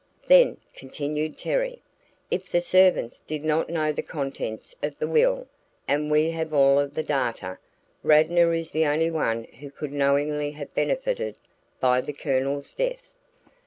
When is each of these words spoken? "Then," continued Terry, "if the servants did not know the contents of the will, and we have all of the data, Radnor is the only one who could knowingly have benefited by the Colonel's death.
"Then," 0.25 0.57
continued 0.73 1.37
Terry, 1.37 1.83
"if 2.31 2.49
the 2.51 2.59
servants 2.59 3.19
did 3.27 3.45
not 3.45 3.69
know 3.69 3.91
the 3.91 4.01
contents 4.01 4.75
of 4.81 4.97
the 4.97 5.07
will, 5.07 5.45
and 5.87 6.09
we 6.09 6.31
have 6.31 6.51
all 6.55 6.79
of 6.79 6.95
the 6.95 7.03
data, 7.03 7.59
Radnor 8.01 8.51
is 8.55 8.71
the 8.71 8.87
only 8.87 9.11
one 9.11 9.43
who 9.59 9.69
could 9.69 9.91
knowingly 9.93 10.49
have 10.53 10.73
benefited 10.73 11.35
by 11.79 12.01
the 12.01 12.13
Colonel's 12.13 12.73
death. 12.73 13.11